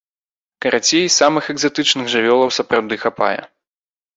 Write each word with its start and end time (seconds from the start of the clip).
Карацей, 0.65 1.03
самых 1.17 1.51
экзатычных 1.55 2.05
жывёлаў 2.15 2.49
сапраўды 2.59 2.95
хапае. 3.03 3.37